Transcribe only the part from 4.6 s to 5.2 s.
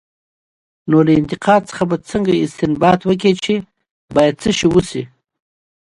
وشي؟